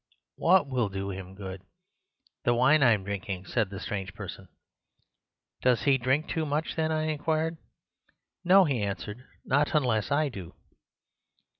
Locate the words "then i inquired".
6.75-7.57